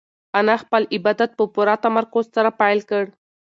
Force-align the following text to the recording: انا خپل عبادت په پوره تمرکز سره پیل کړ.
انا 0.39 0.55
خپل 0.63 0.81
عبادت 0.95 1.29
په 1.37 1.43
پوره 1.53 1.75
تمرکز 1.85 2.25
سره 2.35 2.49
پیل 2.59 2.79
کړ. 2.89 3.03